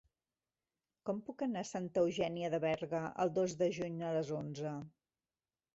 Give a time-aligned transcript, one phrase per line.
[1.09, 4.79] Com puc anar a Santa Eugènia de Berga el dos de juny a les onze?